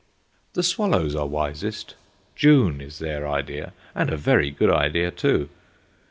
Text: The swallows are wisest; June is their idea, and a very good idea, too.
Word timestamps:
The 0.53 0.63
swallows 0.63 1.15
are 1.15 1.27
wisest; 1.27 1.93
June 2.35 2.81
is 2.81 2.97
their 2.97 3.27
idea, 3.27 3.71
and 3.93 4.09
a 4.09 4.17
very 4.17 4.49
good 4.49 4.71
idea, 4.71 5.11
too. 5.11 5.47